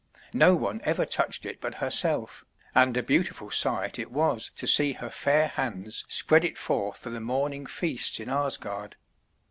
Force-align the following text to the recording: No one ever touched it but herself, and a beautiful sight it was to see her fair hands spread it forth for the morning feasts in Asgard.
No 0.33 0.55
one 0.55 0.81
ever 0.83 1.05
touched 1.05 1.45
it 1.45 1.61
but 1.61 1.75
herself, 1.75 2.43
and 2.73 2.97
a 2.97 3.03
beautiful 3.03 3.51
sight 3.51 3.99
it 3.99 4.09
was 4.11 4.49
to 4.55 4.65
see 4.65 4.93
her 4.93 5.11
fair 5.11 5.49
hands 5.49 6.05
spread 6.07 6.43
it 6.43 6.57
forth 6.57 6.97
for 6.97 7.11
the 7.11 7.21
morning 7.21 7.67
feasts 7.67 8.19
in 8.19 8.27
Asgard. 8.27 8.95